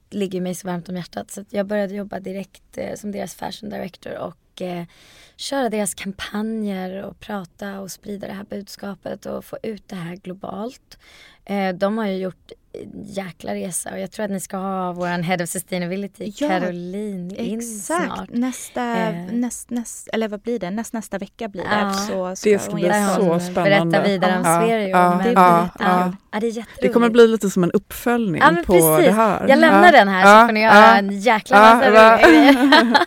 [0.10, 3.36] ligger mig så varmt om hjärtat så att jag började jobba direkt eh, som deras
[3.36, 4.84] fashion director och eh,
[5.38, 10.16] köra deras kampanjer och prata och sprida det här budskapet och få ut det här
[10.16, 10.98] globalt.
[11.46, 12.52] Eh, de har ju gjort
[13.04, 17.36] jäkla resa och jag tror att ni ska ha vår Head of Sustainability Ja, Caroline
[17.36, 18.30] in Exakt, snart.
[18.30, 19.26] nästa, Eh.
[19.32, 21.70] näst, näst, eller vad blir det, näst, nästa vecka blir det.
[21.82, 21.94] Ja.
[21.94, 24.00] Så ska Det ska hon bli så spännande.
[24.00, 24.88] Berätta vidare om Ja, Sverige.
[24.88, 26.14] ja, men- Det ja, ja.
[26.32, 26.66] Ja, det.
[26.82, 29.06] Det kommer bli lite som en uppföljning på precis.
[29.06, 29.48] det här.
[29.48, 29.92] Jag lämnar ja.
[29.92, 30.96] den här så Ja, får ni göra ja.
[30.96, 32.98] en jäkla massa roliga grejer.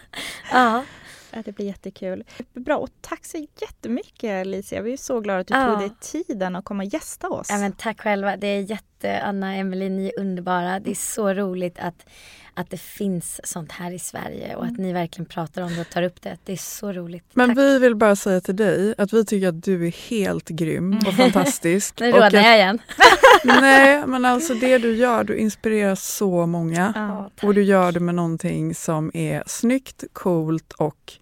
[1.33, 1.43] ja.
[1.45, 2.25] Det blir jättekul.
[2.53, 4.83] Bra, och tack så jättemycket Alicia.
[4.83, 5.67] Vi är så glada att du Ja.
[5.71, 7.47] tog dig tiden att komma och gästa oss.
[7.51, 8.37] ja men tack själva.
[8.37, 10.81] Det är jätte, Anna, Emelie, ni är underbara.
[10.81, 12.07] Det är så roligt att,
[12.55, 15.91] att det finns sånt här i Sverige och att ni verkligen pratar om det och
[15.91, 16.37] tar upp det.
[16.45, 17.25] Det är så roligt.
[17.33, 17.59] Men tack.
[17.59, 21.15] vi vill bara säga till dig att vi tycker att du är helt grym och
[21.17, 22.01] fantastisk.
[22.01, 22.79] Nu att- jag igen.
[23.45, 26.93] Nej, men alltså det du gör, du inspirerar så många.
[26.97, 27.47] Ja.
[27.47, 31.13] Och du gör det med någonting som är snyggt, coolt och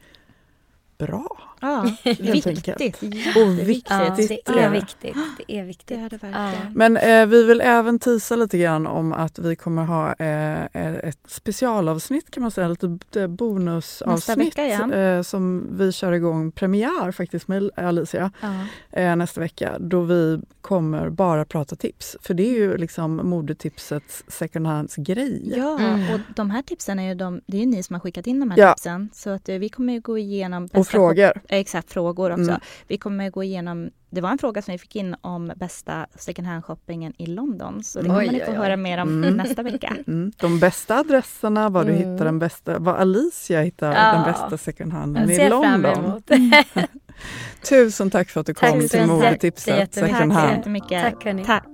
[0.99, 1.48] bra.
[1.61, 2.69] Ja, viktigt.
[2.69, 3.15] Jätteviktigt.
[3.37, 4.47] Ja, viktigt.
[4.47, 5.15] det är viktigt.
[5.39, 5.99] Det är Det viktigt.
[5.99, 6.29] är det Ja.
[6.29, 6.73] verkligen.
[6.75, 10.65] Men eh, vi vill även tisa lite grann om att vi kommer ha eh,
[11.09, 14.93] ett specialavsnitt kan man säga, lite Nästa bonusavsnitt vecka, ja.
[14.95, 18.53] eh, som vi kör igång premiär faktiskt med Alicia Ja.
[19.01, 22.17] eh, nästa vecka då vi kommer bara prata tips.
[22.23, 25.53] För det är ju liksom modetipsets second hands grej.
[25.57, 26.15] Ja, Mm.
[26.15, 28.41] och de här tipsen är ju de, det är ju ni som har skickat in
[28.41, 28.75] de här Ja.
[28.75, 29.09] tipsen.
[29.15, 31.33] Så att eh, vi kommer ju gå igenom Och frågor.
[31.51, 32.43] Exakt, frågor också.
[32.51, 32.61] Mm.
[32.87, 36.49] Vi kommer gå igenom, det var en fråga som vi fick in om bästa second
[36.49, 37.83] hand shoppingen i London.
[37.85, 38.57] Så det kommer Oj, ni få oj, oj.
[38.57, 39.37] höra mer om Mm.
[39.37, 39.97] nästa vecka.
[40.07, 40.33] Mm.
[40.37, 42.13] De bästa adresserna, var du Mm.
[42.13, 44.13] hittar den bästa, var Alicia hittar Ja.
[44.13, 46.23] den bästa second handen i London.
[47.69, 50.57] Tusen tack för att du Tack kom till modetipset second Tack så hand.
[50.57, 51.03] jättemycket.
[51.03, 51.45] Tack, hörni.
[51.45, 51.65] Tack.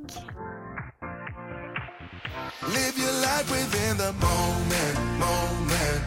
[2.74, 4.96] Live your life within the moment,
[5.26, 6.00] moment.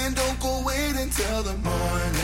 [0.00, 2.23] And don't go wait until the morning.